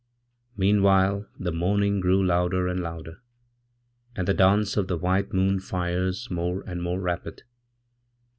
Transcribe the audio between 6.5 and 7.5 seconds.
and more rapid.